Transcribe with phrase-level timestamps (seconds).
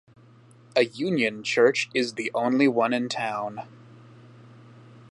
[0.75, 3.67] A union church is the only one in town.